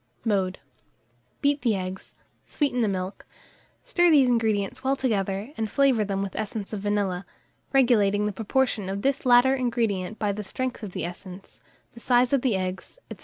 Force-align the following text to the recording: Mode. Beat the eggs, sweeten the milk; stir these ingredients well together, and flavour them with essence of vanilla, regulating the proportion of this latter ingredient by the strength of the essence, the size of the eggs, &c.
Mode. 0.25 0.57
Beat 1.41 1.61
the 1.61 1.75
eggs, 1.75 2.15
sweeten 2.47 2.81
the 2.81 2.87
milk; 2.87 3.27
stir 3.83 4.09
these 4.09 4.27
ingredients 4.29 4.83
well 4.83 4.95
together, 4.95 5.53
and 5.57 5.69
flavour 5.69 6.03
them 6.03 6.23
with 6.23 6.35
essence 6.35 6.73
of 6.73 6.79
vanilla, 6.79 7.23
regulating 7.71 8.25
the 8.25 8.31
proportion 8.33 8.89
of 8.89 9.03
this 9.03 9.27
latter 9.27 9.53
ingredient 9.53 10.17
by 10.17 10.31
the 10.31 10.43
strength 10.43 10.81
of 10.81 10.93
the 10.93 11.05
essence, 11.05 11.61
the 11.93 11.99
size 11.99 12.33
of 12.33 12.41
the 12.41 12.55
eggs, 12.55 12.97
&c. 13.15 13.19